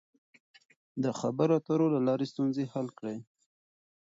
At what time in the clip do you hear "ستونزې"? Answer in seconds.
2.31-2.63